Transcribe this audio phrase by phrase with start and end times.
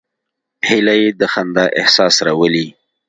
[0.67, 2.67] هیلۍ د خندا احساس راولي